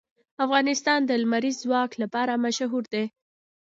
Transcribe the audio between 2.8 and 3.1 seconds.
دی.